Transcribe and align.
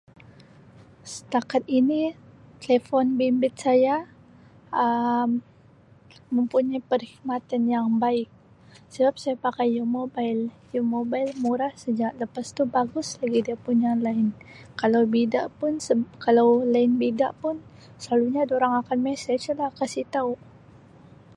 Setakat 1.13 1.61
ini 1.79 2.03
telefon 2.63 3.05
bimbit 3.21 3.53
saya 3.63 3.95
Um 4.81 5.29
mempunyai 6.35 6.81
perkhidmatan 6.91 7.63
yang 7.73 7.87
baik 8.03 8.25
sebab 8.93 9.13
saya 9.21 9.37
pakai 9.45 9.67
U 9.77 9.85
Mobile 9.97 10.43
U 10.73 10.81
Mobile 10.93 11.31
murah 11.43 11.73
saja 11.83 12.07
lepas 12.21 12.47
tu 12.55 12.63
bagus 12.75 13.07
lagi 13.21 13.39
dia 13.47 13.53
punya 13.65 13.91
line 14.05 14.29
kalau 14.81 15.01
bida 15.13 15.43
pun 15.61 15.73
seb 15.85 15.99
kalau 16.25 16.49
line 16.73 16.93
bida 17.01 17.29
pun 17.41 17.55
selalunya 18.01 18.43
dorang 18.51 18.73
akan 18.81 18.97
mesej 19.07 19.41
lah 19.59 19.69
kasi 19.79 19.99
tau. 20.15 20.31